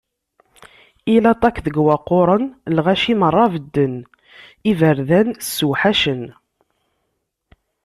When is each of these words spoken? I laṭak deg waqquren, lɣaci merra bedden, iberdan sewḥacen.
I 1.13 1.15
laṭak 1.23 1.55
deg 1.65 1.75
waqquren, 1.85 2.43
lɣaci 2.75 3.13
merra 3.19 3.45
bedden, 3.53 3.95
iberdan 4.71 5.29
sewḥacen. 5.55 6.23